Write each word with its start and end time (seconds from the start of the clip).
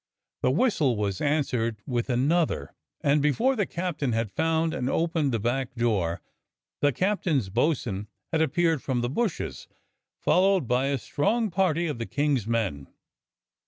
The 0.41 0.49
whistle 0.49 0.95
was 0.97 1.21
answered 1.21 1.77
with 1.85 2.09
another, 2.09 2.73
and 3.01 3.21
before 3.21 3.55
the 3.55 3.67
captain 3.67 4.13
had 4.13 4.31
found 4.31 4.73
and 4.73 4.89
opened 4.89 5.31
the 5.31 5.37
back 5.39 5.75
door, 5.75 6.21
the 6.79 6.91
captain's 6.91 7.49
bo'sun 7.49 8.07
had 8.31 8.41
appeared 8.41 8.81
from 8.81 9.01
the 9.01 9.09
bushes, 9.09 9.67
followed 10.17 10.67
by 10.67 10.87
a 10.87 10.97
strong 10.97 11.51
party 11.51 11.85
of 11.85 11.99
the 11.99 12.07
King's 12.07 12.47
men. 12.47 12.87